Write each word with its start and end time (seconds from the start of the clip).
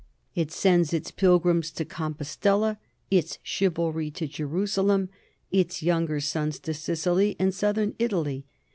It 0.33 0.51
sends 0.51 0.93
its 0.93 1.11
pilgrims 1.11 1.69
to 1.73 1.85
Com 1.85 2.15
postela, 2.15 2.77
its 3.11 3.37
chivalry 3.43 4.09
to 4.09 4.25
Jerusalem, 4.27 5.09
its 5.51 5.83
younger 5.83 6.19
sons 6.19 6.57
to 6.61 6.73
Sicily 6.73 7.35
and 7.37 7.53
southern 7.53 7.93
Italy. 7.99 8.47